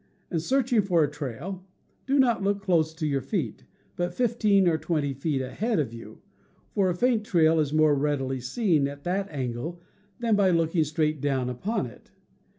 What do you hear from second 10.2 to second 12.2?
by looking straight down upon it.